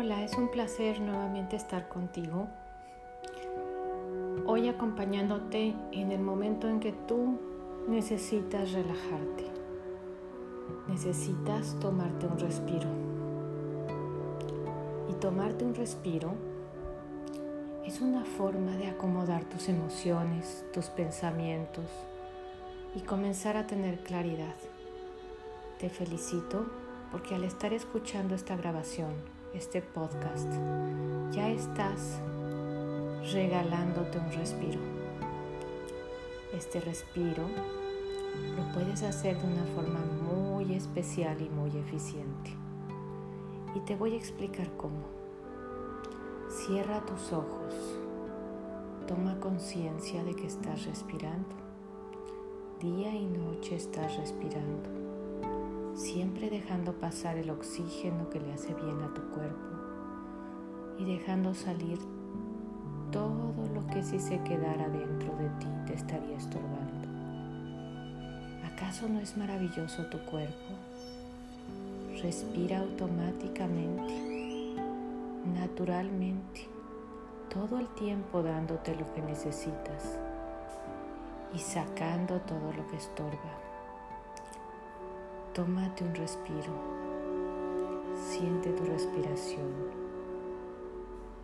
[0.00, 2.46] es un placer nuevamente estar contigo.
[4.46, 7.36] Hoy acompañándote en el momento en que tú
[7.88, 9.44] necesitas relajarte.
[10.86, 12.88] Necesitas tomarte un respiro.
[15.10, 16.30] Y tomarte un respiro
[17.84, 21.86] es una forma de acomodar tus emociones, tus pensamientos
[22.94, 24.54] y comenzar a tener claridad.
[25.80, 26.66] Te felicito
[27.10, 30.52] porque al estar escuchando esta grabación, este podcast,
[31.32, 32.20] ya estás
[33.32, 34.80] regalándote un respiro.
[36.52, 37.44] Este respiro
[38.56, 42.50] lo puedes hacer de una forma muy especial y muy eficiente.
[43.74, 45.06] Y te voy a explicar cómo.
[46.48, 47.98] Cierra tus ojos.
[49.06, 51.56] Toma conciencia de que estás respirando.
[52.80, 55.07] Día y noche estás respirando
[55.98, 59.66] siempre dejando pasar el oxígeno que le hace bien a tu cuerpo
[60.96, 61.98] y dejando salir
[63.10, 67.08] todo lo que si se quedara dentro de ti te estaría estorbando.
[68.64, 70.74] ¿Acaso no es maravilloso tu cuerpo?
[72.22, 74.76] Respira automáticamente,
[75.52, 76.68] naturalmente,
[77.52, 80.16] todo el tiempo dándote lo que necesitas
[81.52, 83.67] y sacando todo lo que estorba.
[85.58, 86.72] Tómate un respiro,
[88.30, 89.66] siente tu respiración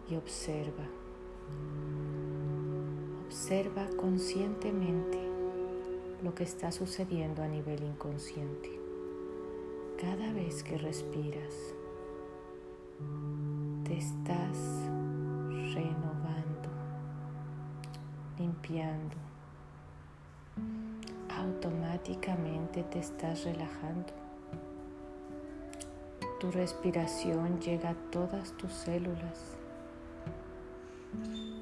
[0.09, 0.84] y observa.
[3.27, 5.19] Observa conscientemente
[6.23, 8.79] lo que está sucediendo a nivel inconsciente.
[10.01, 11.75] Cada vez que respiras,
[13.83, 14.57] te estás
[15.75, 16.69] renovando,
[18.39, 19.17] limpiando
[21.95, 24.12] automáticamente te estás relajando.
[26.41, 29.57] Tu respiración llega a todas tus células,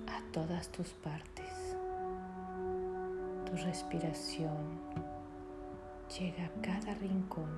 [0.08, 1.76] a todas tus partes.
[3.44, 4.56] Tu respiración
[6.18, 7.50] llega a cada rincón,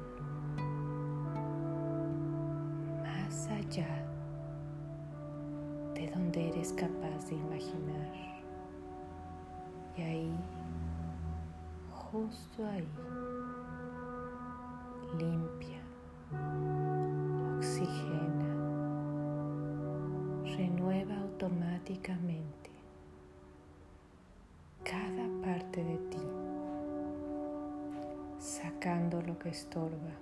[3.03, 4.04] más allá
[5.94, 8.43] de donde eres capaz de imaginar.
[9.97, 10.37] Y ahí
[12.14, 12.88] justo ahí.
[15.19, 15.82] Limpia,
[17.56, 18.50] oxigena,
[20.56, 22.70] renueva automáticamente
[24.84, 26.26] cada parte de ti,
[28.38, 30.14] sacando lo que estorba,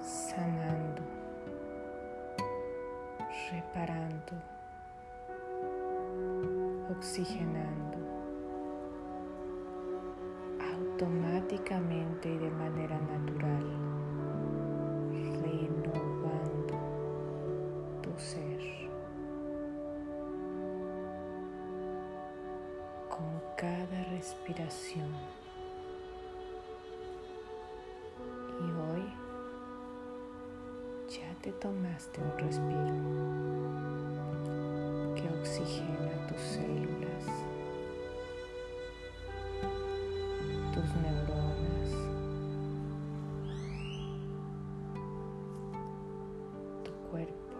[0.00, 1.02] sanando,
[3.52, 4.34] reparando,
[6.90, 8.03] oxigenando
[10.94, 13.64] automáticamente y de manera natural,
[15.42, 16.78] renovando
[18.00, 18.60] tu ser
[23.08, 25.10] con cada respiración.
[28.60, 29.12] Y hoy
[31.08, 32.94] ya te tomaste un respiro
[35.16, 36.83] que oxigena tus células
[47.14, 47.54] cuerpo,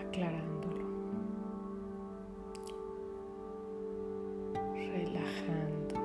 [0.00, 0.86] aclarándolo,
[4.74, 5.96] relajando,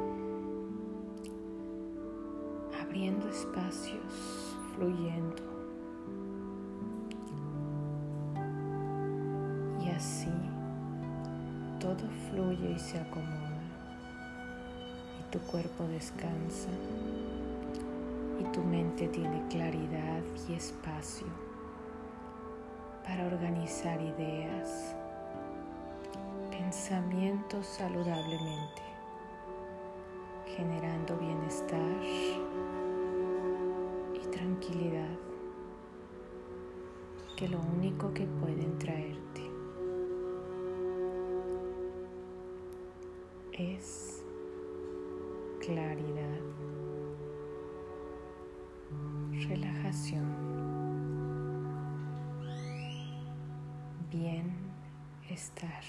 [2.81, 5.43] abriendo espacios, fluyendo.
[9.81, 10.27] Y así
[11.79, 13.61] todo fluye y se acomoda
[15.17, 16.72] y tu cuerpo descansa
[18.40, 21.28] y tu mente tiene claridad y espacio
[23.03, 24.96] para organizar ideas,
[26.49, 28.82] pensamientos saludablemente,
[30.58, 32.02] generando bienestar
[34.14, 35.17] y tranquilidad
[37.35, 39.52] que lo único que pueden traerte
[43.52, 44.23] es
[45.59, 46.54] claridad,
[49.47, 50.25] relajación,
[54.11, 55.83] bienestar.